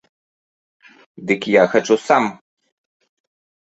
Дык 1.33 1.41
я 1.61 1.69
хачу 1.77 1.95
сам. 2.09 2.23